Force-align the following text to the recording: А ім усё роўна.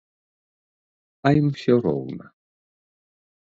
А 1.27 1.33
ім 1.41 1.45
усё 1.53 1.73
роўна. 1.85 2.25